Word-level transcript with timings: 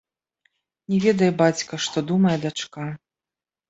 Не 0.93 0.97
ведае 1.05 1.31
бацька, 1.43 1.73
што 1.87 2.07
думае 2.11 2.37
дачка. 2.51 2.93